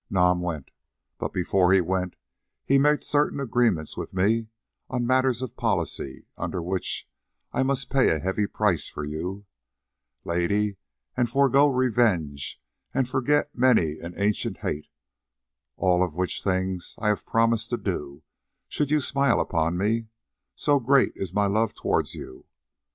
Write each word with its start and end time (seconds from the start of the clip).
"Nam 0.09 0.39
went, 0.41 0.71
but 1.19 1.31
before 1.31 1.71
he 1.71 1.79
went 1.79 2.15
he 2.65 2.79
made 2.79 3.03
certain 3.03 3.39
agreements 3.39 3.95
with 3.95 4.15
me 4.15 4.47
on 4.89 5.05
matters 5.05 5.43
of 5.43 5.55
policy, 5.55 6.25
under 6.37 6.59
which 6.59 7.07
I 7.53 7.61
must 7.61 7.91
pay 7.91 8.09
a 8.09 8.17
heavy 8.17 8.47
price 8.47 8.89
for 8.89 9.03
you, 9.05 9.45
Lady, 10.25 10.77
and 11.15 11.29
forego 11.29 11.67
revenge 11.71 12.59
and 12.95 13.07
forget 13.07 13.53
many 13.55 13.99
an 13.99 14.15
ancient 14.17 14.61
hate, 14.61 14.87
all 15.77 16.01
of 16.03 16.15
which 16.15 16.43
things 16.43 16.95
I 16.97 17.09
have 17.09 17.23
promised 17.27 17.69
to 17.69 17.77
do 17.77 18.23
should 18.67 18.89
you 18.89 19.01
smile 19.01 19.39
upon 19.39 19.77
me, 19.77 20.07
so 20.55 20.79
great 20.79 21.11
is 21.13 21.31
my 21.31 21.45
love 21.45 21.75
towards 21.75 22.15
you. 22.15 22.47